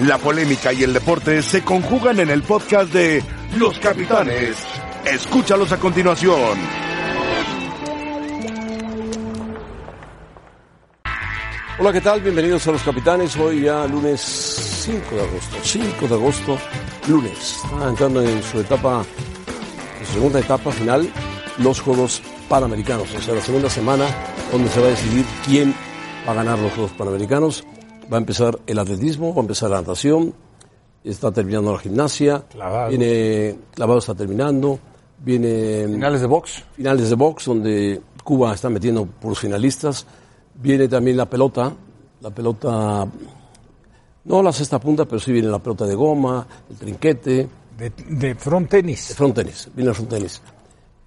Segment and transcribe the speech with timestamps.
[0.00, 3.24] La polémica y el deporte se conjugan en el podcast de
[3.56, 4.54] Los Capitanes.
[5.06, 6.58] Escúchalos a continuación.
[11.78, 12.20] Hola, ¿qué tal?
[12.20, 13.36] Bienvenidos a Los Capitanes.
[13.38, 15.56] Hoy ya lunes 5 de agosto.
[15.62, 16.58] 5 de agosto,
[17.08, 17.60] lunes.
[17.64, 19.02] Está entrando en su etapa,
[19.98, 21.08] en su segunda etapa final,
[21.56, 22.20] los Juegos
[22.50, 23.14] Panamericanos.
[23.14, 24.04] O sea, la segunda semana
[24.52, 25.74] donde se va a decidir quién
[26.28, 27.64] va a ganar los Juegos Panamericanos.
[28.12, 30.32] Va a empezar el atletismo, va a empezar la natación,
[31.02, 32.88] está terminando la gimnasia, Clavado.
[32.90, 34.78] viene clavado está terminando,
[35.18, 36.64] viene Finales de box.
[36.74, 40.06] finales de box donde Cuba está metiendo por los finalistas,
[40.54, 41.72] viene también la pelota,
[42.20, 43.06] la pelota
[44.24, 48.34] no la sexta punta, pero sí viene la pelota de goma, el trinquete, De, de
[48.34, 49.10] front tenis.
[49.10, 50.42] el front tenis, viene el front tenis.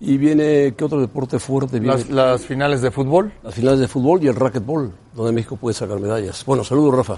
[0.01, 1.97] Y viene, ¿qué otro deporte fuerte viene?
[1.97, 3.33] Las, las finales de fútbol.
[3.43, 6.45] Las finales de fútbol y el racquetball, donde México puede sacar medallas.
[6.45, 7.17] Bueno, saludos Rafa.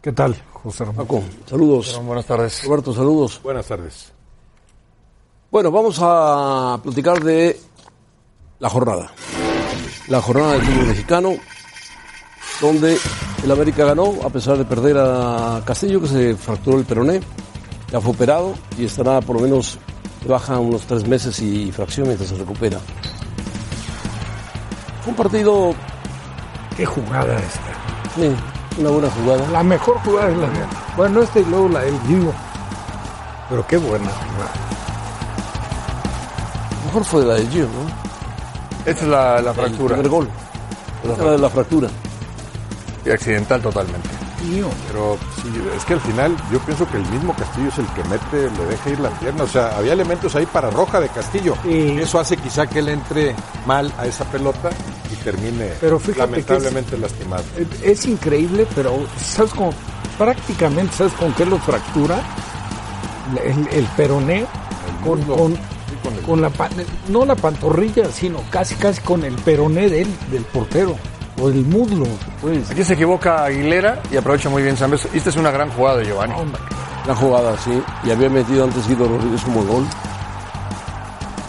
[0.00, 1.06] ¿Qué tal, José Ramón?
[1.06, 2.00] Paco, saludos.
[2.04, 2.62] Buenas tardes.
[2.64, 3.40] Roberto, saludos.
[3.42, 4.12] Buenas tardes.
[5.50, 7.58] Bueno, vamos a platicar de
[8.60, 9.10] la jornada.
[10.08, 11.32] La jornada del fútbol mexicano,
[12.60, 12.96] donde
[13.42, 17.20] el América ganó a pesar de perder a Castillo, que se fracturó el peroné,
[17.90, 19.78] ya fue operado y estará por lo menos
[20.26, 22.78] baja unos tres meses y fracción mientras se recupera.
[25.02, 25.74] Fue un partido,
[26.76, 28.14] Qué jugada esta.
[28.16, 28.34] sí,
[28.80, 29.48] una buena jugada.
[29.50, 30.58] La mejor jugada es la de...
[30.96, 32.32] Bueno, esta y luego la del Gio.
[33.50, 34.50] Pero qué buena jugada.
[36.86, 38.90] Mejor fue la de Gio, ¿no?
[38.90, 39.94] Esta es la, la El fractura.
[39.94, 40.28] primer gol.
[41.04, 41.88] Esta de la fractura.
[43.04, 44.08] Y accidental totalmente.
[44.44, 44.68] Gio.
[44.88, 48.04] Pero sí, es que al final yo pienso que el mismo Castillo es el que
[48.04, 49.44] mete, le deja ir la pierna.
[49.44, 51.54] O sea, había elementos ahí para roja de Castillo.
[51.62, 51.96] Sí.
[52.00, 53.34] Eso hace quizá que él entre
[53.66, 54.70] mal a esa pelota
[55.12, 57.44] y termine Pero es- lamentablemente lastimado.
[57.82, 59.72] Es- increíble, pero ¿sabes cómo?
[60.18, 62.20] Prácticamente, ¿sabes con qué lo fractura?
[63.42, 64.46] El, el peroné
[65.04, 65.60] con, con, Sí,
[66.02, 66.50] con el- con la
[67.08, 70.96] no la pantorrilla, sino casi casi con el peroné del, del portero
[71.40, 72.06] o del muslo,
[72.40, 72.70] pues.
[72.70, 76.06] Aquí se equivoca Aguilera y aprovecha muy bien San Esta es una gran jugada de
[76.06, 76.34] Giovanni.
[76.34, 76.60] Hombre,
[77.06, 77.82] La jugada, sí.
[78.04, 79.84] Y había metido antes Guido Rodríguez como gol.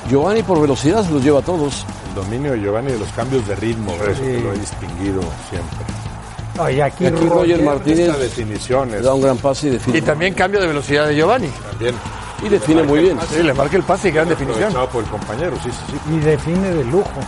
[0.10, 1.86] Giovanni por velocidad se los lleva a todos.
[2.10, 6.84] El dominio de Giovanni de los cambios de ritmo, eso que lo he distinguido siempre.
[6.84, 9.98] aquí, Y aquí Roger Martínez definiciones da un gran pase y define.
[9.98, 11.50] Y también cambio de velocidad de Giovanni.
[11.70, 11.96] también.
[12.44, 13.18] Y define muy bien.
[13.34, 14.74] Sí, le marca el pase y gran definición.
[14.92, 16.16] Por el compañero, sí, sí, sí.
[16.16, 17.20] y define de lujo.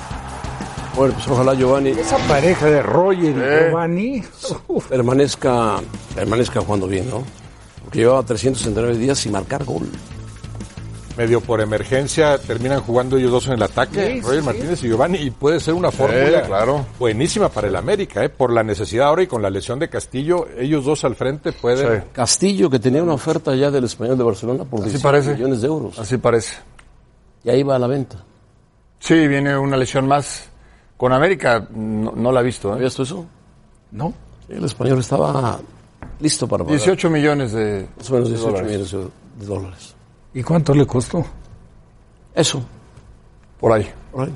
[0.98, 3.66] Bueno, pues ojalá Giovanni Esa pareja de Roger y Eh.
[3.70, 4.24] Giovanni,
[4.68, 5.76] uf, permanezca,
[6.16, 7.24] permanezca jugando bien, ¿no?
[7.84, 9.88] Porque llevaba 369 días sin marcar gol.
[11.16, 14.88] Medio por emergencia terminan jugando ellos dos en el ataque, Sí, Roger sí, Martínez y
[14.88, 16.86] Giovanni, y puede ser una fórmula claro.
[17.00, 18.30] buenísima para el América, ¿eh?
[18.30, 22.02] por la necesidad ahora y con la lesión de Castillo, ellos dos al frente pueden...
[22.02, 22.08] Sí.
[22.12, 25.34] Castillo, que tenía una oferta ya del español de Barcelona por Así 17 parece.
[25.34, 25.98] millones de euros.
[25.98, 26.54] Así parece.
[27.44, 28.24] Y ahí va a la venta.
[29.00, 30.50] Sí, viene una lesión más.
[30.98, 32.70] Con América no, no la ha visto.
[32.70, 32.74] ¿eh?
[32.74, 33.26] ¿Habías visto eso?
[33.92, 34.14] ¿no?
[34.50, 35.60] El español estaba
[36.20, 36.78] listo para pagar.
[36.80, 38.68] 18 millones de, Más o menos de 18 dólares.
[38.72, 38.92] millones
[39.40, 39.96] de- dólares.
[40.34, 41.24] ¿Y cuánto le costó?
[42.34, 42.64] Eso.
[43.60, 43.88] Por ahí.
[44.12, 44.34] Por ahí.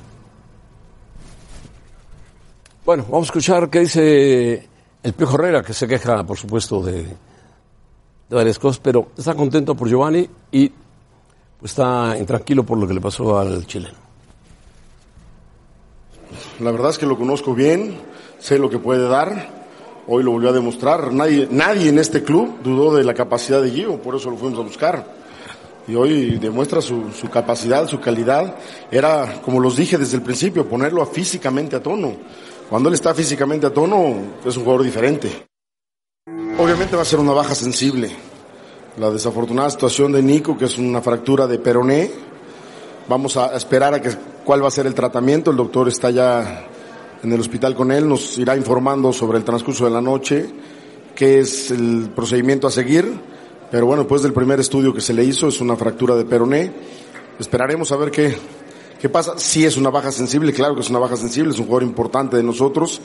[2.85, 4.67] Bueno, vamos a escuchar qué dice
[5.03, 7.16] el Piojo Herrera, que se queja, por supuesto, de, de
[8.35, 10.69] varias cosas, pero está contento por Giovanni y
[11.59, 13.97] pues, está intranquilo por lo que le pasó al chileno.
[16.59, 17.95] La verdad es que lo conozco bien,
[18.39, 19.62] sé lo que puede dar.
[20.07, 21.13] Hoy lo volvió a demostrar.
[21.13, 24.59] Nadie, nadie en este club dudó de la capacidad de Gio, por eso lo fuimos
[24.59, 25.22] a buscar.
[25.88, 28.56] Y hoy demuestra su, su capacidad, su calidad.
[28.91, 32.13] Era, como los dije desde el principio, ponerlo físicamente a tono.
[32.69, 35.47] Cuando él está físicamente a tono, es un jugador diferente.
[36.57, 38.11] Obviamente va a ser una baja sensible.
[38.97, 42.11] La desafortunada situación de Nico, que es una fractura de peroné,
[43.07, 44.09] Vamos a esperar a que
[44.45, 45.51] cuál va a ser el tratamiento.
[45.51, 46.67] El doctor está ya
[47.23, 50.50] en el hospital con él, nos irá informando sobre el transcurso de la noche,
[51.16, 53.14] qué es el procedimiento a seguir.
[53.70, 56.72] Pero bueno, después del primer estudio que se le hizo, es una fractura de peroné.
[57.40, 58.35] Esperaremos a ver qué,
[58.99, 59.37] qué pasa.
[59.37, 62.37] Si es una baja sensible, claro que es una baja sensible, es un jugador importante
[62.37, 63.02] de nosotros.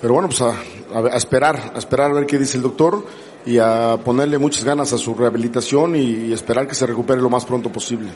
[0.00, 0.56] Pero bueno, pues a,
[0.94, 3.04] a- esperar, a esperar a ver qué dice el doctor
[3.46, 7.44] y a ponerle muchas ganas a su rehabilitación y esperar que se recupere lo más
[7.44, 8.08] pronto posible.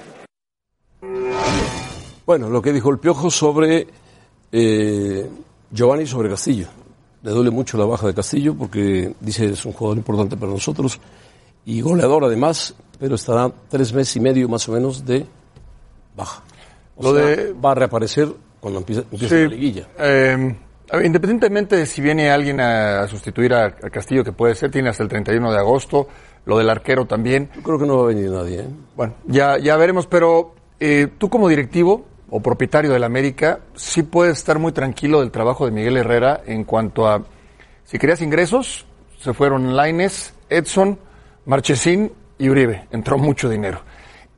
[2.26, 3.86] Bueno, lo que dijo el Piojo sobre
[4.52, 5.30] eh,
[5.70, 6.66] Giovanni y sobre Castillo.
[7.22, 11.00] Le duele mucho la baja de Castillo porque dice es un jugador importante para nosotros
[11.64, 15.26] y goleador además, pero estará tres meses y medio más o menos de
[16.16, 16.42] baja.
[16.96, 18.28] O Lo sea, de- va a reaparecer
[18.60, 19.88] cuando empiece, empiece Sí, la liguilla.
[19.98, 20.54] eh,
[20.92, 24.70] ver, Independientemente de si viene alguien a, a sustituir a, a Castillo, que puede ser,
[24.70, 26.06] tiene hasta el 31 de agosto,
[26.44, 27.50] lo del arquero también.
[27.56, 28.60] Yo creo que no va a venir nadie.
[28.60, 28.68] ¿eh?
[28.96, 34.38] Bueno, ya, ya veremos, pero eh, tú como directivo o propietario del América, sí puedes
[34.38, 37.22] estar muy tranquilo del trabajo de Miguel Herrera en cuanto a,
[37.84, 38.86] si querías ingresos,
[39.20, 40.98] se fueron Laines, Edson,
[41.44, 42.86] Marchesín y Uribe.
[42.90, 43.80] Entró mucho dinero.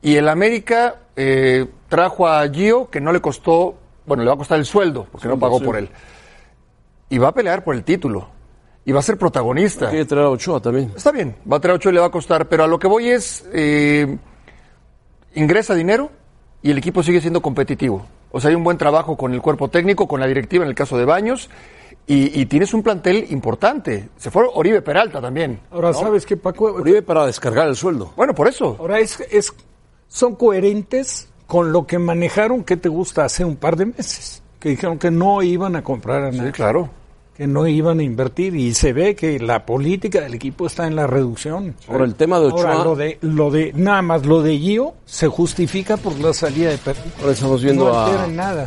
[0.01, 3.75] Y el América eh, trajo a Gio, que no le costó,
[4.05, 5.65] bueno, le va a costar el sueldo, porque no pagó sí.
[5.65, 5.89] por él.
[7.09, 8.29] Y va a pelear por el título.
[8.85, 9.89] Y va a ser protagonista.
[9.89, 10.93] Quiere traer a Ochoa también.
[10.95, 12.87] Está bien, va a traer 8 y le va a costar, pero a lo que
[12.87, 14.17] voy es, eh,
[15.33, 16.11] ingresa dinero
[16.61, 18.05] y el equipo sigue siendo competitivo.
[18.31, 20.75] O sea, hay un buen trabajo con el cuerpo técnico, con la directiva en el
[20.75, 21.49] caso de Baños,
[22.05, 24.09] y, y tienes un plantel importante.
[24.17, 25.59] Se fue Oribe Peralta también.
[25.71, 26.71] Ahora, ¿sabes qué, Paco?
[26.71, 28.13] Uribe para descargar el sueldo.
[28.15, 28.77] Bueno, por eso.
[28.79, 29.53] Ahora es, es,
[30.07, 34.41] son coherentes con lo que manejaron, que te gusta, hace un par de meses.
[34.59, 36.47] Que dijeron que no iban a comprar a nadie.
[36.47, 36.89] Sí, claro.
[37.39, 40.97] Que no iban a invertir y se ve que la política del equipo está en
[40.97, 41.73] la reducción.
[41.87, 44.93] Ahora, el tema de Ochoa, Ahora, lo de, lo de, nada más lo de Gio
[45.05, 46.99] se justifica por la salida de Perú.
[47.21, 48.65] ahora estamos viendo no a, nada.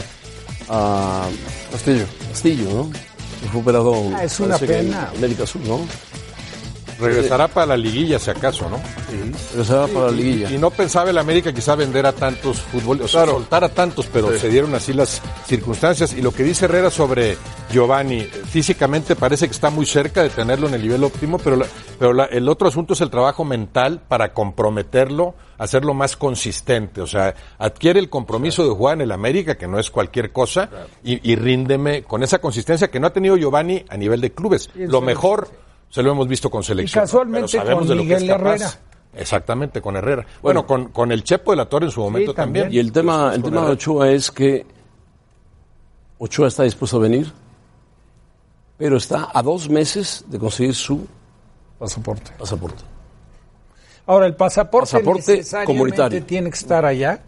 [0.70, 1.28] a
[1.70, 2.06] Castillo.
[2.30, 3.58] Castillo, ¿no?
[3.60, 5.10] Operado Ah, es una pena.
[5.18, 5.80] América Sur, ¿no?
[7.00, 8.80] Regresará para la liguilla, si acaso, ¿no?
[9.50, 10.50] Regresará para la liguilla.
[10.50, 14.06] Y no pensaba el América quizá vender a tantos futbolistas, o sea, soltar a tantos,
[14.12, 16.12] pero se dieron así las circunstancias.
[16.14, 17.36] Y lo que dice Herrera sobre
[17.70, 21.56] Giovanni, eh, físicamente parece que está muy cerca de tenerlo en el nivel óptimo, pero,
[21.56, 21.66] la-
[21.98, 27.00] pero la- el otro asunto es el trabajo mental para comprometerlo, hacerlo más consistente.
[27.00, 30.68] O sea, adquiere el compromiso de jugar en el América, que no es cualquier cosa,
[31.04, 34.70] y, y ríndeme con esa consistencia que no ha tenido Giovanni a nivel de clubes.
[34.74, 35.48] Lo mejor
[35.92, 37.02] se lo hemos visto con selección.
[37.04, 38.50] casualmente pero sabemos con de lo que es Miguel capaz.
[38.54, 38.70] Herrera.
[39.14, 40.24] Exactamente, con Herrera.
[40.40, 42.64] Bueno, con, con el Chepo de la Torre en su momento también.
[42.64, 42.82] también.
[42.82, 43.72] Y el tema, el tema de.
[43.72, 44.64] Ochoa es que
[46.18, 47.30] Ochoa está dispuesto a venir,
[48.78, 51.06] pero está a dos meses de conseguir su
[51.78, 52.30] Pasaporte.
[52.38, 52.82] pasaporte.
[54.06, 56.24] Ahora, el pasaporte, Pasaporte necesariamente comunitario.
[56.24, 57.20] tiene que estar allá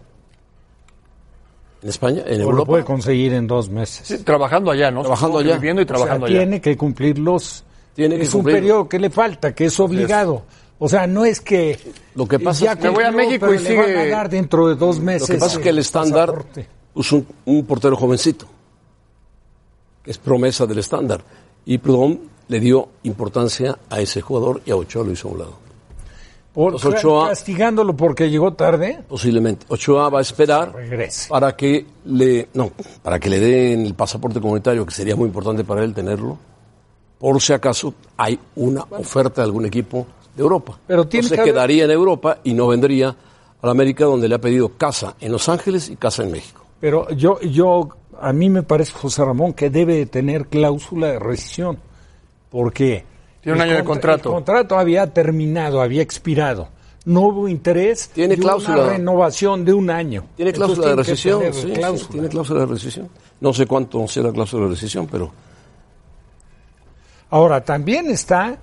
[1.82, 2.64] En España, en o lo Europa.
[2.66, 4.06] puede conseguir en dos meses.
[4.08, 5.02] Sí, trabajando allá, ¿no?
[5.02, 5.54] Trabajando que allá.
[5.56, 6.38] Viviendo y O sea, trabajando allá.
[6.38, 7.62] tiene que cumplir los...
[7.94, 10.42] Tiene que es un periodo que le falta, que es obligado.
[10.78, 11.78] O sea, no es que...
[12.16, 14.06] Lo que pasa ya es que- Me voy a México y le sigue- van a
[14.16, 15.28] dar dentro de dos meses.
[15.28, 16.44] Lo que pasa es que el estándar
[16.96, 18.46] es un, un portero jovencito,
[20.02, 21.22] que es promesa del estándar.
[21.64, 22.18] Y Prudhomme
[22.48, 25.64] le dio importancia a ese jugador y a Ochoa lo hizo a un lado.
[26.52, 29.00] Por, Los Ochoa- castigándolo porque llegó tarde.
[29.08, 29.66] Posiblemente.
[29.68, 30.72] Ochoa va a esperar
[31.28, 32.70] para que le no,
[33.02, 36.38] para que le den el pasaporte comunitario, que sería muy importante para él tenerlo,
[37.24, 40.06] por si acaso hay una oferta de algún equipo
[40.36, 40.78] de Europa.
[40.86, 44.28] Pero tiene Entonces que haber- quedaría en Europa y no vendría a la América donde
[44.28, 46.62] le ha pedido casa en Los Ángeles y casa en México.
[46.80, 47.88] Pero yo, yo,
[48.20, 51.78] a mí me parece, José Ramón, que debe de tener cláusula de rescisión.
[52.50, 53.06] Porque...
[53.40, 54.28] Tiene un año de contra- contrato.
[54.28, 56.68] El contrato había terminado, había expirado.
[57.06, 58.10] No hubo interés.
[58.10, 58.82] Tiene cláusula.
[58.82, 60.24] Una renovación de un año.
[60.36, 63.08] Tiene Entonces cláusula de rescisión, sí, tiene cláusula de rescisión.
[63.40, 65.30] No sé cuánto será la cláusula de rescisión, pero
[67.30, 68.56] Ahora, también está,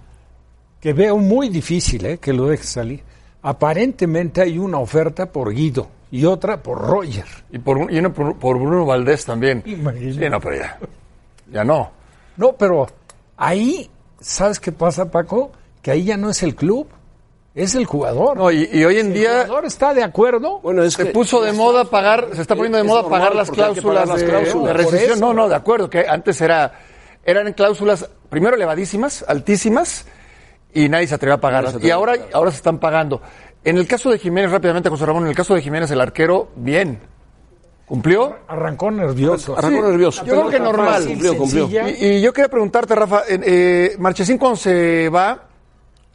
[0.80, 3.04] que veo muy difícil eh, que lo deje salir.
[3.44, 7.26] Aparentemente hay una oferta por Guido y otra por Roger.
[7.52, 9.64] Y, por, un- y uno por, por Bruno Valdés también.
[9.66, 10.14] Imagínate.
[10.26, 10.80] Sí, no, pero ya.
[11.52, 11.92] Ya no.
[12.38, 12.88] No, pero
[13.38, 15.52] ahí, ¿sabes qué pasa, Paco?
[15.82, 16.88] Que ahí ya no es el club,
[17.56, 18.38] es el jugador.
[18.38, 20.60] No, y, y hoy en el día jugador está de acuerdo.
[20.60, 23.20] bueno, es se que puso de moda pagar, se está poniendo de es moda normal
[23.20, 24.68] pagar las cláusulas, pagar las de, cláusulas.
[24.78, 25.18] de Por rescisión.
[25.18, 25.26] eso.
[25.26, 26.72] No, no, de acuerdo, que antes era,
[27.24, 30.06] eran cláusulas primero elevadísimas, altísimas,
[30.74, 31.76] y nadie se atrevía a pagarlas.
[31.82, 33.22] Y ahora, ahora se están pagando.
[33.64, 36.50] En el caso de Jiménez, rápidamente, José Ramón, en el caso de Jiménez, el arquero,
[36.56, 37.00] bien.
[37.86, 38.38] ¿Cumplió?
[38.48, 39.58] Arrancó nervioso.
[39.58, 40.26] arrancó Sí, nervioso.
[40.26, 40.94] yo creo que normal.
[40.94, 41.70] Fácil, Cumplió, cumplió.
[41.90, 45.48] Y, y yo quería preguntarte, Rafa, eh, eh, Marchesín cuando se va,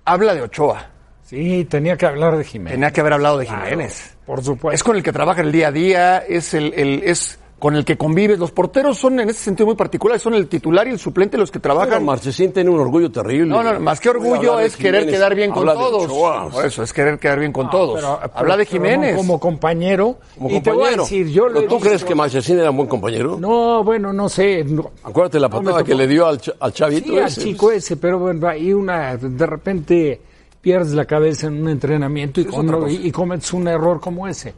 [0.04, 0.90] habla de Ochoa.
[1.24, 2.72] Sí, tenía que hablar de Jiménez.
[2.74, 4.16] Tenía que haber hablado de Jiménez.
[4.24, 4.74] Por supuesto.
[4.74, 7.84] Es con el que trabaja el día a día, es el, el- es con el
[7.86, 8.38] que convives.
[8.38, 11.50] Los porteros son en ese sentido muy particulares, son el titular y el suplente los
[11.50, 12.04] que trabajan.
[12.04, 13.46] Marchesín tiene un orgullo terrible.
[13.46, 16.04] no, no, más que orgullo es querer Jiménez, quedar bien con todos.
[16.04, 16.50] Ochoa.
[16.50, 17.94] Por eso, es querer quedar bien con todos.
[17.94, 19.16] Pero- Habla de pero Jiménez.
[19.16, 20.18] Como compañero.
[20.36, 21.02] Como y te voy a compañero.
[21.04, 23.38] decir, yo lo ¿Pero ¿Tú visto- crees que Marchesín era un buen compañero?
[23.40, 24.62] No, bueno, no sé.
[24.64, 27.40] no- Acuérdate la patada que le dio al, ch- al chavito Sí, al ese.
[27.42, 30.20] chico ese, pero bueno, ahí una, de repente
[30.60, 34.52] pierdes la cabeza en un entrenamiento y, con- y cometes un error como ese.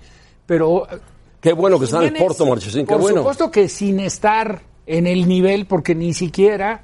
[0.47, 0.87] Pero
[1.41, 3.19] Qué bueno que está en el Porto, Marchesín, qué por bueno.
[3.19, 6.83] supuesto que sin estar en el nivel, porque ni siquiera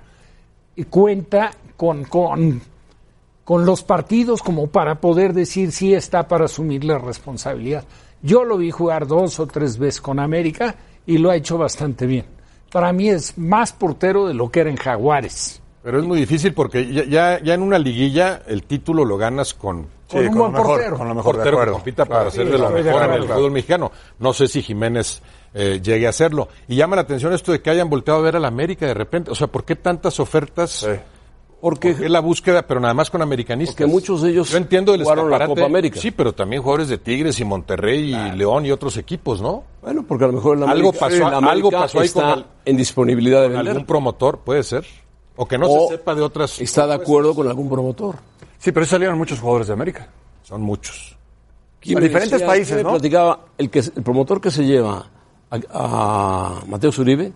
[0.91, 2.61] cuenta con, con,
[3.45, 7.85] con los partidos como para poder decir si está para asumir la responsabilidad.
[8.23, 12.07] Yo lo vi jugar dos o tres veces con América y lo ha hecho bastante
[12.07, 12.25] bien.
[12.73, 15.61] para mí es más portero de lo que era en Jaguares.
[15.85, 19.53] Pero es muy difícil porque ya, ya, ya en una liguilla el título lo ganas
[19.53, 20.97] con, Con un con buen lo mejor, portero.
[20.99, 21.73] con lo mejor, de portero que acuerdo.
[21.75, 23.93] compita para ser Sí, de lo de mejor en el fútbol mexicano.
[24.19, 25.21] No sé si Jiménez
[25.53, 26.49] eh, llegue a hacerlo.
[26.69, 28.95] Y llama la atención esto de que hayan volteado a ver a la América de
[28.95, 29.31] repente.
[29.31, 30.87] O sea, ¿por qué tantas ofertas?
[31.61, 33.75] Porque, Porque es la búsqueda, pero nada más con americanistas.
[33.77, 35.47] Porque muchos de ellos Yo entiendo el jugaron la.
[35.47, 36.01] Copa América.
[36.01, 39.65] Sí, pero también jugadores de Tigres y Monterrey y León y otros equipos, ¿no?
[39.83, 42.01] bueno, porque a lo mejor en la Algo América, pasó- en la América algo pasó
[42.01, 43.69] ahí está con el- en disponibilidad de vender.
[43.69, 44.85] Algún promotor, puede ser.
[45.37, 46.61] O que no O se sepa de otras.
[46.61, 48.17] Está de acuerdo con algún promotor.
[48.59, 50.09] Sí, pero salieron muchos jugadores de América.
[50.43, 51.17] Son muchos.
[51.81, 52.91] ¿Quién A me diferentes decía- países, ¿no?
[52.91, 55.07] platicaba, el, que, el promotor que se lleva
[55.51, 57.33] a, a Mateo Zuribe,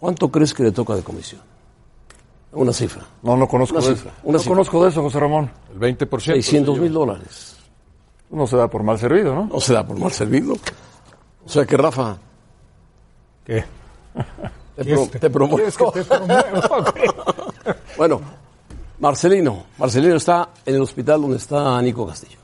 [0.00, 1.40] ¿cuánto crees que le toca de comisión?
[2.52, 3.04] Una cifra.
[3.22, 4.20] No, no conozco Una de cifra, eso.
[4.24, 4.52] una no cifra.
[4.54, 5.50] conozco de eso, José Ramón.
[5.72, 6.20] El 20%.
[6.34, 7.56] 600 se mil dólares.
[8.30, 9.46] No se da por mal servido, ¿no?
[9.46, 10.54] No se da por mal servido.
[11.44, 12.16] O sea que Rafa,
[13.44, 13.64] ¿Qué?
[14.76, 15.64] te, pro- te promuevo.
[17.96, 18.20] Bueno,
[18.98, 19.64] Marcelino.
[19.78, 22.38] Marcelino está en el hospital donde está Nico Castillo.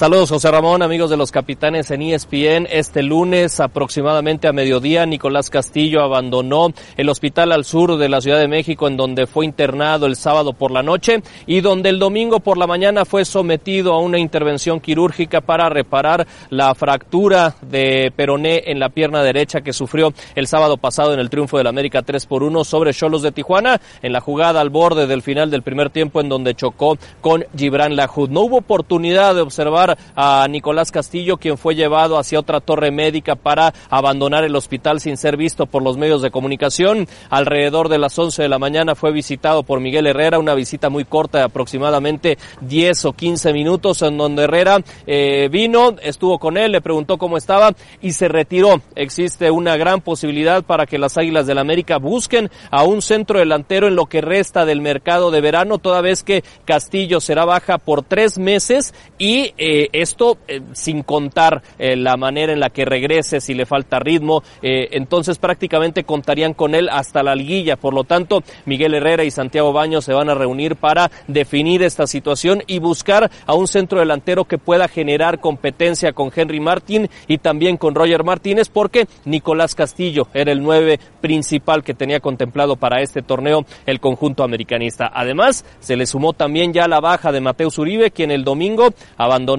[0.00, 2.66] Saludos José Ramón, amigos de los capitanes en ESPN.
[2.70, 8.38] Este lunes aproximadamente a mediodía Nicolás Castillo abandonó el hospital al sur de la Ciudad
[8.38, 12.40] de México en donde fue internado el sábado por la noche y donde el domingo
[12.40, 18.62] por la mañana fue sometido a una intervención quirúrgica para reparar la fractura de peroné
[18.68, 22.24] en la pierna derecha que sufrió el sábado pasado en el triunfo del América 3
[22.24, 25.90] por 1 sobre Cholos de Tijuana en la jugada al borde del final del primer
[25.90, 28.30] tiempo en donde chocó con Gibran Lahoud.
[28.30, 33.34] No hubo oportunidad de observar a Nicolás Castillo, quien fue llevado hacia otra torre médica
[33.34, 37.06] para abandonar el hospital sin ser visto por los medios de comunicación.
[37.28, 41.04] Alrededor de las 11 de la mañana fue visitado por Miguel Herrera, una visita muy
[41.04, 46.72] corta de aproximadamente 10 o 15 minutos, en donde Herrera eh, vino, estuvo con él,
[46.72, 48.80] le preguntó cómo estaba y se retiró.
[48.94, 53.88] Existe una gran posibilidad para que las Águilas del América busquen a un centro delantero
[53.88, 58.02] en lo que resta del mercado de verano, toda vez que Castillo será baja por
[58.02, 63.40] tres meses y eh, esto eh, sin contar eh, la manera en la que regrese,
[63.40, 67.76] si le falta ritmo, eh, entonces prácticamente contarían con él hasta la liguilla.
[67.76, 72.06] Por lo tanto, Miguel Herrera y Santiago Baños se van a reunir para definir esta
[72.06, 77.38] situación y buscar a un centro delantero que pueda generar competencia con Henry Martín y
[77.38, 83.00] también con Roger Martínez, porque Nicolás Castillo era el nueve principal que tenía contemplado para
[83.00, 85.10] este torneo el conjunto americanista.
[85.12, 88.90] Además, se le sumó también ya la baja de Mateus Uribe, quien el domingo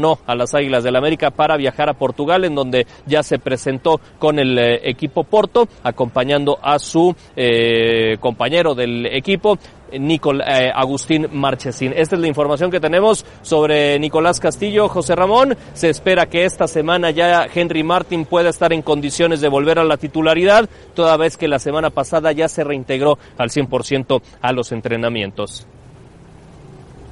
[0.02, 4.00] abandonó a las Águilas del América para viajar a Portugal, en donde ya se presentó
[4.20, 9.58] con el eh, equipo Porto, acompañando a su eh, compañero del equipo,
[10.00, 11.94] Nicol, eh, Agustín Marchesín.
[11.96, 14.88] Esta es la información que tenemos sobre Nicolás Castillo.
[14.88, 19.50] José Ramón, se espera que esta semana ya Henry Martin pueda estar en condiciones de
[19.50, 24.22] volver a la titularidad, toda vez que la semana pasada ya se reintegró al 100%
[24.42, 25.68] a los entrenamientos.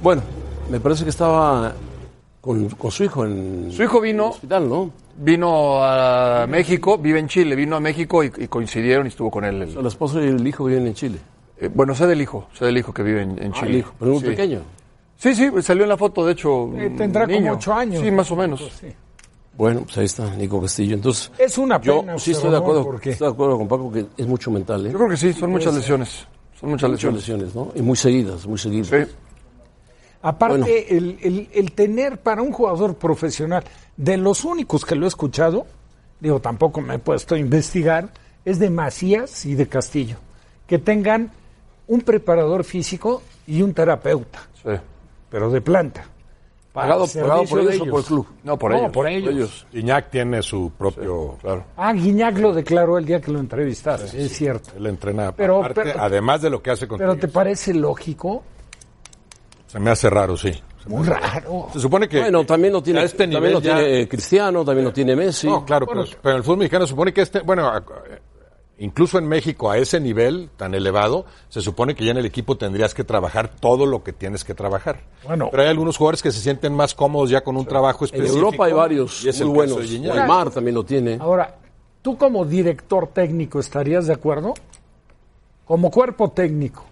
[0.02, 0.22] Bueno,
[0.70, 1.74] me parece que estaba
[2.40, 4.90] con, con su hijo en Su hijo vino, el hospital, ¿no?
[5.16, 9.44] vino a México, vive en Chile, vino a México y, y coincidieron y estuvo con
[9.44, 9.62] él.
[9.62, 11.18] el- El esposo y el hijo viven en Chile.
[11.58, 13.70] eh, bueno, sé del hijo, sé del hijo que vive en, en Ah, Chile.
[13.72, 14.26] el hijo, pero muy Sí.
[14.28, 14.60] pequeño.
[15.16, 16.70] Sí, sí, salió en la foto, de hecho.
[16.78, 17.52] Eh, tendrá como niño.
[17.52, 18.02] ocho años.
[18.02, 18.60] Sí, más o menos.
[18.80, 18.86] Sí.
[19.58, 20.94] Bueno, pues ahí está Nico Castillo.
[20.94, 22.18] Entonces, Es una yo pena.
[22.18, 24.90] sí estoy de acuerdo, porque estoy de acuerdo con Paco que es mucho mental, ¿eh?
[24.92, 26.26] Yo creo que sí, son muchas lesiones.
[26.58, 27.20] Son muchas Muchas lesiones.
[27.20, 27.68] lesiones, ¿no?
[27.74, 28.88] Y muy seguidas, muy seguidas.
[28.88, 29.14] Sí.
[30.22, 30.66] Aparte, Bueno.
[30.88, 33.64] el, el- el tener para un jugador profesional,
[33.96, 35.66] de los únicos que lo he escuchado,
[36.20, 38.10] digo, tampoco me he puesto a investigar,
[38.44, 40.16] es de Macías y de Castillo,
[40.66, 41.30] que tengan
[41.86, 44.70] un preparador físico y un terapeuta, sí.
[45.30, 46.04] pero de planta.
[46.72, 48.26] para ¿Pagado, pagado por ellos o por el club?
[48.44, 48.92] No, por no, ellos.
[48.92, 49.66] por ellos.
[50.10, 51.36] Tiene su propio.
[51.40, 51.64] Claro.
[51.76, 54.70] Ah, Guiñac lo declaró el día que lo entrevistaste, es cierto.
[54.76, 58.44] Él entrena Pero- aparte, pero- además de lo que hace con Pero ¿te parece lógico?
[59.70, 60.50] Se me hace raro, sí.
[60.86, 61.68] Muy raro.
[61.72, 62.20] Se supone que.
[62.20, 65.46] Bueno, también lo tiene, este también lo ya- tiene eh, Cristiano, también lo tiene Messi.
[65.46, 67.84] No, claro, Bueno, pero, pero en el fútbol mexicano se supone que este, bueno, a-
[68.78, 72.56] incluso en México a ese nivel tan elevado, se supone que ya en el equipo
[72.56, 75.04] tendrías que trabajar todo lo que tienes que trabajar.
[75.24, 75.48] Bueno.
[75.50, 78.38] pero hay algunos jugadores que se sienten más cómodos ya con un trabajo en específico.
[78.46, 79.80] Europa hay varios y es muy el buenos.
[79.82, 80.16] Gignac.
[80.16, 81.18] Neymar también lo tiene.
[81.20, 81.54] Ahora,
[82.02, 84.54] ¿tú como director técnico estarías de acuerdo?
[85.64, 86.86] Como cuerpo técnico.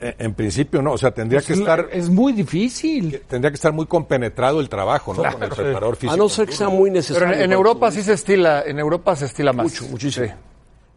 [0.00, 3.20] En, en principio no, o sea, tendría que estar Es muy difícil.
[3.28, 5.22] tendría que estar muy compenetrado el trabajo, ¿no?
[5.30, 6.14] con el preparador físico.
[6.14, 7.34] A no ser que sea muy Pero necesario.
[7.34, 9.64] en, en Europa sí se estila, en Europa se estila más.
[9.66, 10.26] Mucho, muchísimo.
[10.26, 10.32] Sí.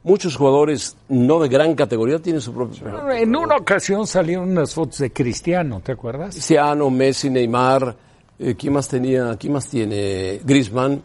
[0.03, 3.11] Muchos jugadores no de gran categoría tienen su propio.
[3.11, 6.29] En una ocasión salieron unas fotos de Cristiano, ¿te acuerdas?
[6.33, 7.93] Cristiano, Messi, Neymar,
[8.39, 9.35] eh, ¿quién más tenía?
[9.37, 10.39] ¿Quién más tiene?
[10.45, 11.01] Griezmann.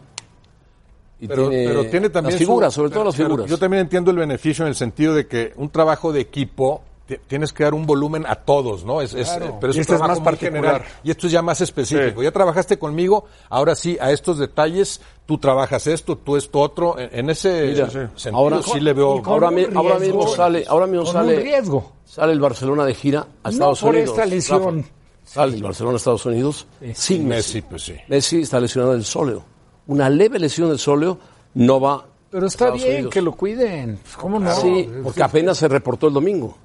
[1.19, 3.49] y Pero tiene, pero tiene también las figuras, su- sobre todo las pero figuras.
[3.49, 6.81] Yo también entiendo el beneficio en el sentido de que un trabajo de equipo
[7.27, 9.01] tienes que dar un volumen a todos, ¿no?
[9.01, 10.53] Es, pero es un este es más particular.
[10.53, 10.81] general.
[11.03, 12.23] Y esto es ya más específico.
[12.23, 16.97] Ya trabajaste conmigo, ahora sí, a estos detalles, tú trabajas esto, tú esto otro.
[16.97, 19.21] En, en ese Mira, sentido ahora- sí le veo...
[19.25, 20.17] ahora, mi- ahora riesgo.
[20.19, 21.91] mismo sale, ahora mismo sale, riesgo.
[22.05, 24.09] sale el Barcelona de gira a No Estados por Unidos.
[24.11, 24.77] esta lesión.
[24.77, 24.89] Rafa.
[25.25, 27.57] Sale el Barcelona a Estados Unidos sin Messi.
[27.57, 27.95] Messi, pues sí.
[28.07, 29.43] Messi está lesionado del sóleo.
[29.87, 31.17] Una leve lesión del sóleo
[31.55, 32.05] no va.
[32.29, 33.13] Pero está Estados bien Unidos.
[33.13, 33.99] que lo cuiden.
[34.19, 34.53] ¿Cómo no?
[34.55, 36.57] Sí, porque apenas se reportó el domingo,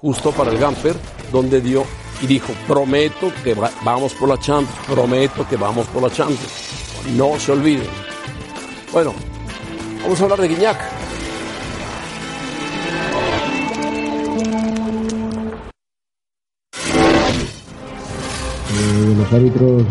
[0.00, 0.96] justo para el Gamper,
[1.32, 1.84] donde dio
[2.22, 6.52] y dijo, prometo que va- vamos por la Champions, prometo que vamos por la Champions.
[7.16, 7.86] No se olviden.
[8.92, 9.14] Bueno,
[10.02, 10.78] vamos a hablar de Guiñac.
[18.70, 19.82] Eh, los árbitros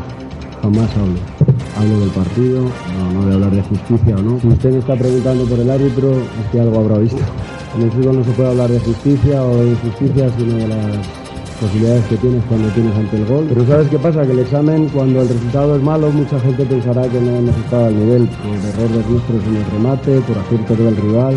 [0.61, 1.19] jamás hablo.
[1.77, 4.39] Hablo del partido, no, no de hablar de justicia o no.
[4.39, 7.21] Si usted me está preguntando por el árbitro, es que algo habrá visto.
[7.77, 11.07] En el fútbol no se puede hablar de justicia o de injusticia, sino de las
[11.61, 13.45] posibilidades que tienes cuando tienes ante el gol.
[13.49, 14.25] Pero ¿sabes qué pasa?
[14.25, 17.85] Que el examen, cuando el resultado es malo, mucha gente pensará que no hemos estado
[17.85, 21.35] al nivel por errores nuestros en el remate, por acierto del rival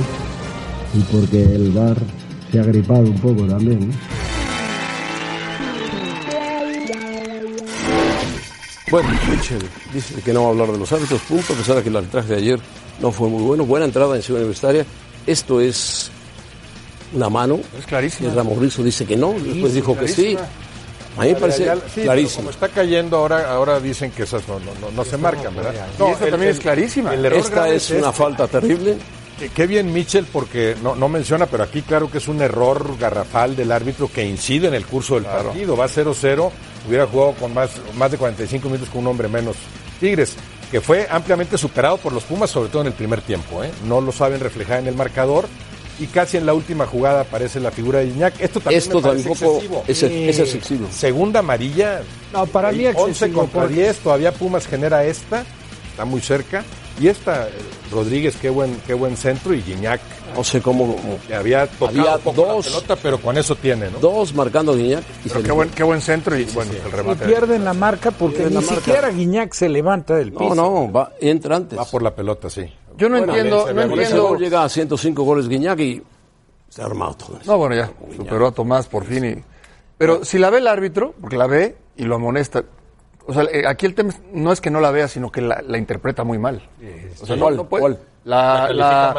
[0.95, 1.97] y porque el VAR
[2.51, 3.89] se ha gripado un poco también.
[3.89, 3.95] ¿no?
[8.91, 11.83] Bueno, Mitchell dice que no va a hablar de los árbitros, punto, a pesar de
[11.83, 12.61] que el arbitraje de ayer
[13.03, 13.67] no fue muy bueno.
[13.67, 14.87] Buena entrada en Ciudad Universitaria.
[15.27, 16.11] Esto es
[17.13, 17.61] una mano.
[17.79, 18.31] Es clarísimo.
[18.31, 20.37] Y Ramos Rizzo dice que no, después dijo que sí.
[21.19, 22.37] A mí me parece Ya- sí, clarísimo.
[22.43, 25.75] Como está cayendo ahora, ahora dicen que esas no, no, no- no se marcan, ¿verdad?
[25.99, 27.13] Y esta también es clarísima.
[27.13, 28.13] El error Esta es una este.
[28.13, 28.97] falta terrible.
[29.55, 33.57] Qué bien Mitchell porque no, no menciona, pero aquí claro que es un error garrafal
[33.57, 35.77] del árbitro que incide en el curso del partido.
[35.77, 36.51] Va 0-0,
[36.87, 39.57] hubiera jugado con más, más de 45 minutos con un hombre menos.
[39.99, 40.37] Tigres,
[40.71, 43.65] que fue ampliamente superado por los Pumas, sobre todo en el primer tiempo.
[43.65, 43.71] ¿eh?
[43.87, 45.49] No lo saben reflejar en el marcador.
[46.01, 48.41] Y casi en la última jugada aparece la figura de Iñak.
[48.41, 49.85] Esto también Esto me parece tampoco excesivo.
[49.87, 50.89] es, es excesivo.
[50.91, 52.01] Segunda amarilla.
[52.33, 55.45] No, para mí Hay 11 excesivo, contra porque- 10, todavía Pumas genera esta,
[55.91, 56.65] está muy cerca.
[56.99, 57.51] Y esta, eh,
[57.91, 60.01] Rodríguez, qué buen, qué buen centro, y Gignac,
[60.37, 60.97] No sé cómo.
[61.27, 63.99] que había tocado Había un poco dos- la pelota, pero con eso tiene, ¿no?
[64.01, 66.79] Dos marcando a Guiñac y se Pero qué buen, qué buen centro y bueno, el
[66.79, 67.25] Y remate.
[67.27, 68.77] pierden la marca porque ni la marca.
[68.77, 70.55] siquiera Guiñac se levanta del piso.
[70.55, 71.79] No, no, va, entra antes.
[71.79, 72.63] Va por la pelota, sí.
[73.01, 74.29] Yo no Bueno, entiendo, no entiendo.
[74.29, 76.03] gol llega a 105 goles Guiñac y
[76.69, 77.51] se ha armado todo eso.
[77.51, 79.25] No, bueno, ya, superó a Tomás por fin.
[79.25, 79.43] y-
[79.97, 82.63] Pero si la ve el árbitro, porque la ve y lo amonesta,
[83.31, 85.41] o sea, eh, aquí el tema es- no es que no la vea, sino que
[85.41, 86.61] la, la interpreta muy mal.
[87.23, 87.57] O sea, no, ¿Cuál?
[87.57, 87.99] no puede- ¿Cuál?
[88.23, 88.71] La,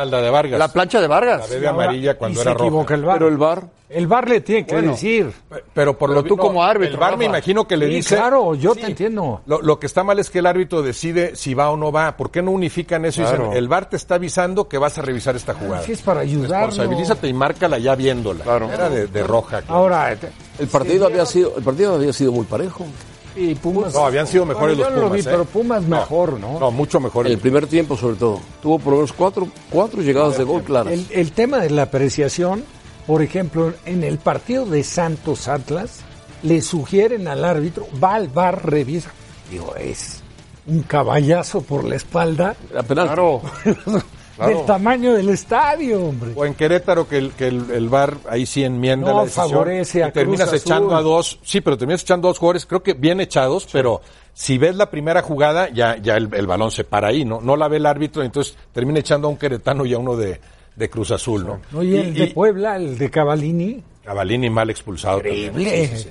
[0.05, 0.59] La de Vargas.
[0.59, 1.41] La plancha de Vargas.
[1.49, 2.95] La ve de amarilla cuando y era se equivoca roja.
[2.95, 3.17] el VAR.
[3.17, 4.91] Pero el VAR, El VAR le tiene que Bueno.
[4.91, 5.33] decir.
[5.73, 8.15] Pero por Pero lo tú como árbitro, El VAR me imagino que le Sí, dice.
[8.15, 9.41] claro, yo te entiendo.
[9.47, 12.15] Lo, lo que está mal es que el árbitro decide si va o no va.
[12.15, 15.01] ¿Por qué no unifican eso y dicen, el VAR te está avisando que vas a
[15.01, 15.81] revisar esta jugada?
[15.81, 16.67] Si es para ayudarlo.
[16.67, 18.43] Responsabilízate y márcala ya viéndola.
[18.43, 18.69] Claro.
[18.71, 19.61] Era de, de roja.
[19.63, 19.73] claro.
[19.81, 20.15] Ahora,
[20.59, 22.85] el partido había sido, el partido había sido muy parejo.
[23.35, 23.93] Y Pumas.
[23.93, 25.25] No, habían sido mejores Bueno, los yo no lo Pumas.
[25.25, 25.31] vi, ¿eh?
[25.31, 26.59] pero Pumas mejor, ¿no?
[26.59, 27.25] No, mucho mejor.
[27.27, 28.39] En el primer tiempo, sobre todo.
[28.61, 30.93] Tuvo por lo menos cuatro, cuatro llegadas de gol claras.
[30.93, 32.63] El, el tema de la apreciación,
[33.07, 35.99] por ejemplo, en el partido de Santos Atlas,
[36.43, 39.11] le sugieren al árbitro, va al bar, revisa.
[39.49, 40.21] Digo, es
[40.67, 43.07] un caballazo por la espalda Era penal.
[43.07, 43.41] Claro.
[44.45, 44.57] Claro.
[44.57, 46.31] del tamaño del estadio, hombre.
[46.35, 49.49] O en Querétaro que el, que el, el VAR ahí sí enmienda No, la decisión.
[49.49, 50.97] favorece a y terminas Cruz echando Azul.
[50.97, 51.39] a dos.
[51.43, 54.01] Sí, pero terminas echando a dos jugadores, creo que bien echados, pero
[54.33, 57.41] si ves la primera jugada, ya, ya el, el balón se para ahí, ¿no?
[57.41, 60.39] No la ve el árbitro, entonces termina echando a un queretano y a uno de,
[60.75, 61.59] de Cruz Azul, ¿no?
[61.71, 65.17] No, y el de Puebla, el de Cavalini, Cavalini mal expulsado.
[65.19, 65.45] también.
[65.49, 65.87] increíble.
[65.87, 66.09] Sí, sí, sí.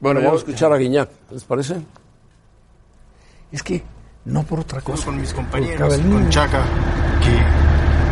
[0.00, 1.76] Bueno, Vamos a escuchar a Guiñac, ¿les parece?
[3.52, 3.82] Es que
[4.24, 5.04] no por otra cosa.
[5.06, 6.64] con mis por compañeros, con Chaca,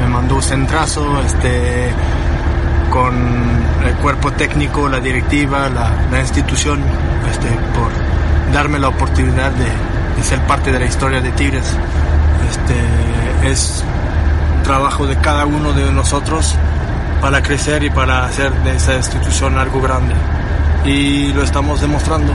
[0.01, 1.91] me mandó un centrazo, este,
[2.91, 3.15] con
[3.87, 6.81] el cuerpo técnico, la directiva, la, la institución,
[7.31, 7.91] este, por
[8.53, 9.67] darme la oportunidad de,
[10.17, 11.77] de ser parte de la historia de Tigres.
[12.51, 13.85] Este, es
[14.65, 16.55] trabajo de cada uno de nosotros
[17.21, 20.15] para crecer y para hacer de esa institución algo grande.
[20.85, 22.33] Y lo estamos demostrando.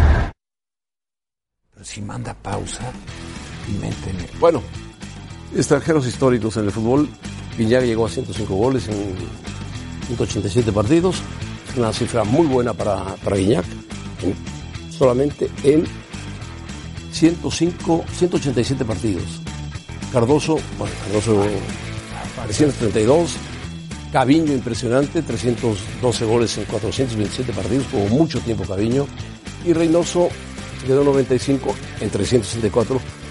[1.73, 2.83] Pero si manda pausa
[3.67, 4.29] y métele.
[4.39, 4.61] Bueno,
[5.55, 7.09] extranjeros históricos en el fútbol.
[7.57, 9.15] Guiñac llegó a 105 goles en
[10.07, 11.21] 187 partidos.
[11.77, 13.37] Una cifra muy buena para, para
[14.89, 15.85] solamente en
[17.11, 19.23] 105, 187 partidos.
[20.11, 21.45] Cardoso, bueno, Cardoso
[22.47, 23.35] 332.
[24.11, 29.07] Caviño impresionante, 312 goles en 427 partidos, jugó mucho tiempo Caviño.
[29.65, 30.29] Y Reynoso
[30.85, 33.24] quedó 95 en 364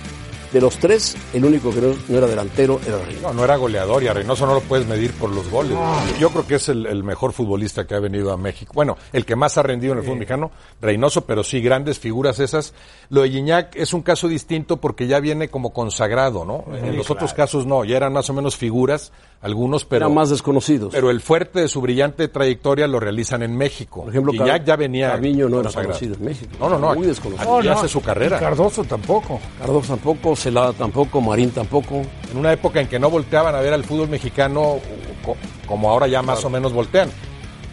[0.55, 3.27] De los tres, el único que no, no era delantero era Reynoso.
[3.27, 5.77] No, no era goleador y a Reynoso no lo puedes medir por los goles.
[6.21, 8.71] Yo creo que es el, el mejor futbolista que ha venido a México.
[8.73, 12.39] Bueno, el que más ha rendido en el fútbol mexicano, Reynoso, pero sí, grandes figuras
[12.39, 12.73] esas.
[13.09, 16.65] Lo de Gignac es un caso distinto porque ya viene como consagrado, ¿no?
[16.73, 19.11] en los otros casos no, ya eran más o menos figuras,
[19.45, 20.07] algunos, pero...
[20.07, 20.93] Eran más desconocidos.
[20.93, 24.01] Pero el fuerte de su brillante trayectoria lo realizan en México.
[24.01, 26.51] Por ejemplo, Car- ya venía Carviño no era conocido en México.
[26.59, 26.95] No, no, no.
[26.95, 27.57] Muy desconocido.
[27.59, 27.79] Aquí No, no.
[27.79, 28.39] hace su carrera.
[28.39, 29.39] Y Cardoso tampoco.
[29.59, 32.03] Cardoso tampoco, Celada tampoco, Marín tampoco.
[32.31, 34.79] en una época en que no volteaban a ver al fútbol mexicano
[35.25, 37.11] co- como ahora ya más o menos voltean.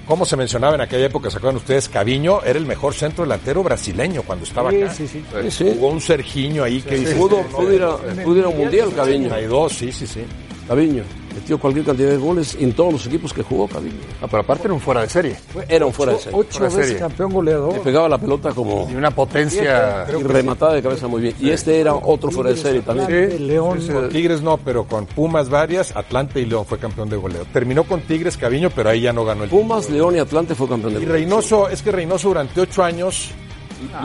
[0.08, 1.88] Como se mencionaba en aquella época, ¿se acuerdan ustedes?
[1.88, 4.94] Caviño era el mejor centro delantero brasileño cuando estaba Sí, acá.
[4.94, 5.24] sí, sí.
[5.44, 5.72] Sí, sí.
[5.76, 8.94] Jugó un Sergiño ahí que dice, Pudo, pudo ir a, pudo ir a un mundial,
[8.94, 9.30] Caviño.
[9.30, 10.22] 32, sí, sí, sí.
[10.68, 11.04] Caviño.
[11.34, 13.96] Metió cualquier cantidad de goles en todos los equipos que jugó Caviño.
[14.22, 15.38] No, pero aparte era un fuera de serie.
[15.68, 16.38] Era un fuera de serie.
[16.40, 17.00] Ocho de veces serie.
[17.00, 17.80] campeón Le goleador.
[17.82, 20.06] pegaba la pelota como Y una potencia.
[20.10, 21.36] y rematada de cabeza muy bien.
[21.40, 23.06] Y este era otro fuera de serie también.
[23.08, 23.80] Atlante, León.
[23.88, 27.46] Con Tigres no, pero con Pumas varias, Atlante y León fue campeón de goleo.
[27.54, 30.68] Terminó con Tigres Caviño, pero ahí ya no ganó el Pumas, León y Atlante fue
[30.68, 33.32] campeón Y del Reynoso, es que Reynoso durante ocho años,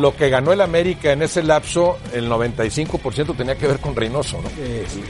[0.00, 4.40] lo que ganó el América en ese lapso, el 95% tenía que ver con Reynoso,
[4.42, 4.48] ¿no?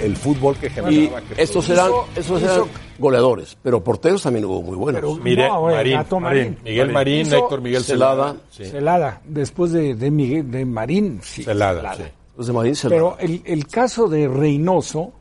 [0.01, 1.21] El fútbol que Y generaba.
[1.23, 2.63] que estos eran, estos eran
[2.99, 5.21] goleadores, pero porteros también hubo muy buenos.
[5.21, 6.59] Mire, No, Marín, Marín, Marín.
[6.65, 8.27] Miguel Marín, Héctor Miguel Celada.
[8.33, 8.41] Celada.
[8.51, 9.21] Sí, Celada.
[9.25, 11.21] Después de, de Miguel, de Marín.
[11.23, 12.03] sí, Celada, sí.
[12.37, 13.17] Los de Marín Celada.
[13.17, 15.13] Pero el, el caso de Reynoso,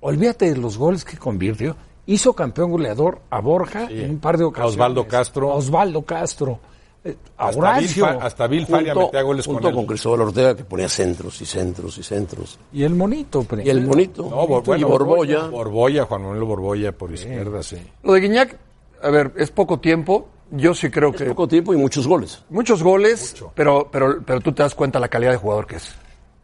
[0.00, 1.76] olvídate de los goles que convirtió.
[2.06, 4.74] Hizo campeón goleador a Borja en un par de A ocasiones.
[4.74, 5.52] Osvaldo Castro.
[5.52, 6.58] A Osvaldo Castro.
[7.04, 8.06] Eh, A Hasta Horacio.
[8.06, 9.74] Hasta Bill Faria junto, metía goles junto con él.
[9.76, 12.58] con Cristóbal Ortega que ponía centros y centros y centros.
[12.72, 13.44] Y el monito.
[13.48, 14.22] pero- Y el monito.
[14.30, 15.48] No, bueno, y Borbolla.
[15.48, 17.76] Borbolla, Juan Manuel Borbolla por izquierda, sí.
[18.02, 18.56] Lo de Guiñac,
[19.02, 20.28] a ver, es poco tiempo.
[20.50, 22.42] Yo sí creo Es que poco tiempo y muchos goles.
[22.50, 25.94] muchos goles, pero, pero, pero tú te das cuenta la calidad de jugador que es.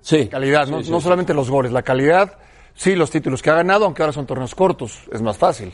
[0.01, 0.27] Sí.
[0.29, 1.05] Calidad, no, Sí, no sí.
[1.05, 2.38] solamente los goles, la calidad,
[2.75, 5.73] sí, los títulos que ha ganado, aunque ahora son torneos cortos, es más fácil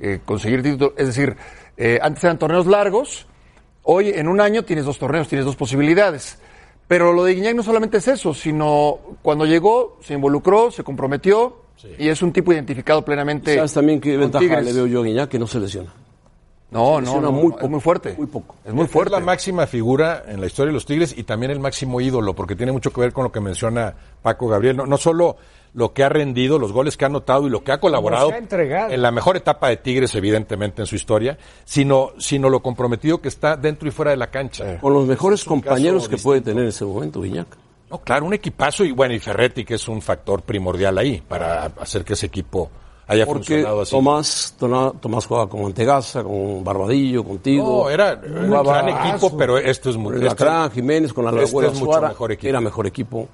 [0.00, 0.94] eh, conseguir títulos.
[0.96, 1.36] Es decir,
[1.76, 3.26] eh, antes eran torneos largos,
[3.90, 6.38] hoy en un año tienes dos torneos, tienes dos posibilidades.
[6.86, 11.56] Pero lo de Guiñac no solamente es eso, sino cuando llegó, se involucró, se comprometió
[11.98, 13.54] y es un tipo identificado plenamente.
[13.54, 14.64] ¿Sabes también qué ventaja Tigres.
[14.64, 15.28] le veo yo a Guiñac?
[15.30, 15.92] Que no se lesiona.
[16.70, 18.14] No, no, no, muy es poco, muy fuerte.
[18.18, 18.56] muy poco.
[18.64, 19.14] Es muy fuerte.
[19.14, 22.34] Es la máxima figura en la historia de los Tigres y también el máximo ídolo,
[22.34, 24.76] porque tiene mucho que ver con lo que menciona Paco Gabriel.
[24.76, 25.36] No, no solo
[25.74, 28.34] lo que ha rendido, los goles que ha anotado y lo que ha colaborado se
[28.34, 28.90] ha entregado.
[28.92, 33.28] en la mejor etapa de Tigres, evidentemente, en su historia, sino, sino lo comprometido que
[33.28, 34.78] está dentro y fuera de la cancha.
[34.78, 37.46] Con los mejores compañeros que puede tener en ese momento Guiñac.
[37.90, 41.64] No, claro, un equipazo y bueno, y Ferretti, que es un factor primordial ahí para
[41.80, 42.70] hacer que ese equipo
[43.08, 43.90] haya Porque funcionado así.
[43.90, 44.54] Tomás,
[45.00, 47.84] Tomás jugaba con Mantegaza, con Barbadillo, contigo.
[47.84, 51.44] No, era un gran equipo, pero esto es muy el Lacrán, Jiménez, con la este
[51.66, 52.48] es mucho Suara, mejor equipo.
[52.48, 53.28] Era mejor equipo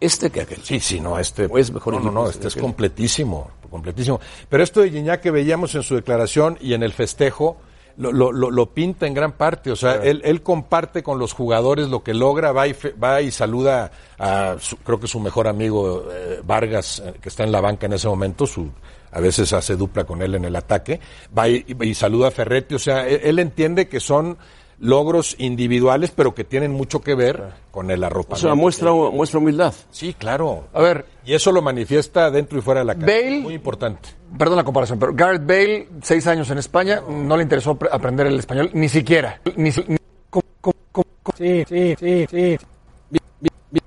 [0.00, 0.62] este que aquel.
[0.62, 3.50] Sí, sí, no, este O es mejor no, no, equipo no, este este es completísimo,
[3.70, 4.18] completísimo.
[4.48, 7.56] Pero esto de Gignac que veíamos en su declaración y en el festejo,
[7.96, 11.32] lo, lo, lo, lo pinta en gran parte, o sea, él, él comparte con los
[11.32, 15.18] jugadores lo que logra, va y, fe- va y saluda a, su- creo que su
[15.18, 18.68] mejor amigo eh, Vargas, eh, que está en la banca en ese momento, su,
[19.12, 21.00] a veces hace dupla con él en el ataque,
[21.36, 24.38] va y, y saluda a Ferretti, o sea, él, él entiende que son
[24.80, 27.42] logros individuales, pero que tienen mucho que ver
[27.72, 28.46] con el O arropamiento.
[28.46, 29.74] sea, muestra, muestra humildad.
[29.90, 30.68] Sí, claro.
[30.72, 33.06] A ver, Y eso lo manifiesta dentro y fuera de la cancha.
[33.12, 34.08] Bale- Muy importante.
[34.38, 38.28] Perdón la comparación, pero Gareth Bale, seis años en España, no le interesó apre- aprender
[38.28, 39.40] el español, ni siquiera.
[39.56, 39.96] Ni, ni-
[40.30, 42.58] com- com- com- com- Sí, sí, sí, sí.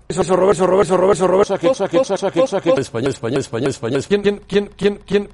[0.08, 1.58] Eso, Roberto, Roberto, Roberto, Roberto.
[1.58, 2.70] Saque, saque, saque, saque.
[2.82, 4.04] Español, español, español, español.
[4.08, 5.30] ¿Quién, quién, quién, quién,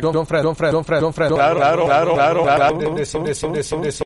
[0.00, 4.05] Don Fran, Don Fran, Don Fran, Don claro, claro, claro, claro.